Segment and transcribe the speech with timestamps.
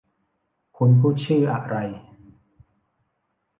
[0.77, 1.75] คุณพูดชื่ออะไร